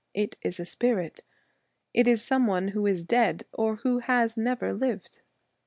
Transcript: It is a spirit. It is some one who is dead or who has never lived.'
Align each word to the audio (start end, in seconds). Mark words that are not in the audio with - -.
It 0.15 0.35
is 0.41 0.59
a 0.59 0.65
spirit. 0.65 1.21
It 1.93 2.07
is 2.07 2.23
some 2.23 2.47
one 2.47 2.69
who 2.69 2.87
is 2.87 3.03
dead 3.03 3.43
or 3.53 3.75
who 3.75 3.99
has 3.99 4.35
never 4.35 4.73
lived.' 4.73 5.21